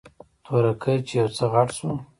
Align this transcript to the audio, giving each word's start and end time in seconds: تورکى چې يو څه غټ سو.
تورکى 0.45 0.95
چې 1.07 1.13
يو 1.19 1.27
څه 1.37 1.45
غټ 1.53 1.69
سو. 1.77 1.89